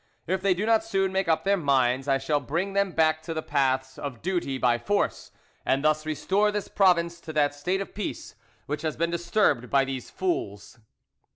[0.25, 3.35] If they do not soon make up their minds, I shall bring them back to
[3.35, 5.31] the paths of duty by force,
[5.63, 8.33] and thus restore this province to that state of peace
[8.65, 10.79] which has been disturbed by these fools."